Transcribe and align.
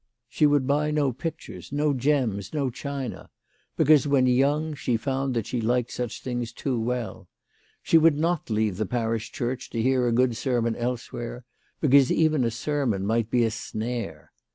She 0.27 0.47
would 0.47 0.65
buy 0.65 0.89
no 0.89 1.13
pictures, 1.13 1.71
no 1.71 1.93
gems, 1.93 2.55
no 2.55 2.71
china, 2.71 3.29
because 3.77 4.07
when 4.07 4.25
young 4.25 4.73
she 4.73 4.97
found 4.97 5.35
that 5.35 5.45
she 5.45 5.61
liked 5.61 5.91
such 5.91 6.23
things 6.23 6.51
too 6.51 6.79
well. 6.79 7.27
She 7.83 7.99
would 7.99 8.17
not 8.17 8.49
leave 8.49 8.77
the 8.77 8.87
parish 8.87 9.31
church 9.31 9.69
to 9.69 9.79
hear 9.79 10.07
a 10.07 10.11
good 10.11 10.35
sermon 10.35 10.75
elsewhere, 10.75 11.45
because 11.81 12.11
even 12.11 12.43
a 12.43 12.49
sermon 12.49 13.05
might 13.05 13.29
be 13.29 13.43
a 13.43 13.51
snare. 13.51 14.31